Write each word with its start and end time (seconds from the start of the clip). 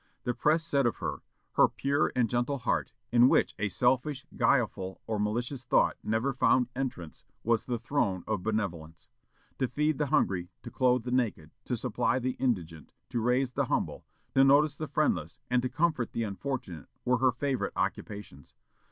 The 0.23 0.33
press 0.33 0.65
said 0.65 0.87
of 0.87 0.95
her, 0.95 1.21
"Her 1.51 1.67
pure 1.67 2.11
and 2.15 2.27
gentle 2.27 2.57
heart, 2.57 2.91
in 3.11 3.29
which 3.29 3.53
a 3.59 3.69
selfish, 3.69 4.25
guileful, 4.35 4.99
or 5.05 5.19
malicious 5.19 5.63
thought, 5.63 5.95
never 6.01 6.33
found 6.33 6.69
entrance, 6.75 7.23
was 7.43 7.65
the 7.65 7.77
throne 7.77 8.23
of 8.25 8.41
benevolence.... 8.41 9.09
To 9.59 9.67
feed 9.67 9.99
the 9.99 10.07
hungry, 10.07 10.49
to 10.63 10.71
clothe 10.71 11.03
the 11.03 11.11
naked, 11.11 11.51
to 11.65 11.77
supply 11.77 12.17
the 12.17 12.35
indigent, 12.39 12.93
to 13.11 13.21
raise 13.21 13.51
the 13.51 13.65
humble, 13.65 14.03
to 14.33 14.43
notice 14.43 14.75
the 14.75 14.87
friendless, 14.87 15.39
and 15.51 15.61
to 15.61 15.69
comfort 15.69 16.13
the 16.13 16.23
unfortunate, 16.23 16.87
were 17.05 17.19
her 17.19 17.31
favorite 17.31 17.73
occupations.... 17.75 18.55